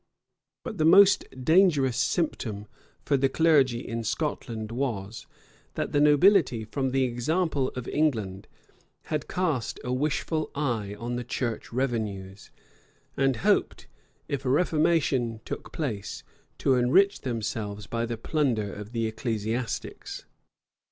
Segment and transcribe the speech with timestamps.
[0.63, 2.65] But the most dangerous symptom
[3.05, 5.27] for the clergy in Scotland was,
[5.75, 8.47] that the nobility, from the example of England,
[9.13, 12.49] had cast a wishful eye on the church revenues,
[13.15, 13.85] and hoped,
[14.27, 16.23] if a reformation took place,
[16.57, 20.25] to enrich themselves by the plunder of the ecclesiastics.